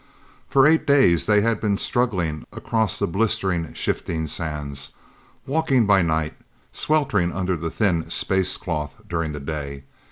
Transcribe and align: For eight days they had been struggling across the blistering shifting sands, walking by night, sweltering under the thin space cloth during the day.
For 0.47 0.65
eight 0.65 0.87
days 0.87 1.27
they 1.27 1.41
had 1.41 1.61
been 1.61 1.77
struggling 1.77 2.43
across 2.51 2.97
the 2.97 3.05
blistering 3.05 3.71
shifting 3.75 4.25
sands, 4.25 4.93
walking 5.45 5.85
by 5.85 6.01
night, 6.01 6.33
sweltering 6.71 7.31
under 7.31 7.55
the 7.55 7.69
thin 7.69 8.09
space 8.09 8.57
cloth 8.57 8.95
during 9.07 9.31
the 9.33 9.39
day. 9.39 9.83